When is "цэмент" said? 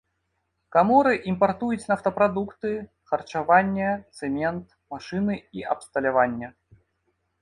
4.21-4.67